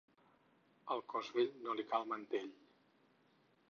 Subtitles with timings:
[0.95, 2.53] Al cos bell no li cal mantell.